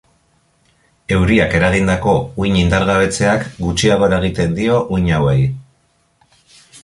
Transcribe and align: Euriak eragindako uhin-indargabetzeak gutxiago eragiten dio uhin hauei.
Euriak 1.15 1.51
eragindako 1.59 2.15
uhin-indargabetzeak 2.43 3.45
gutxiago 3.67 4.09
eragiten 4.09 4.57
dio 4.61 4.79
uhin 4.97 5.11
hauei. 5.19 5.39